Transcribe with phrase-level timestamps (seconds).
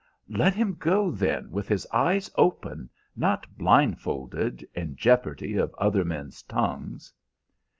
[0.31, 4.33] "Let him go, then, with his eyes open, not blindfold,
[4.73, 7.13] in jeopardy of other men's tongues."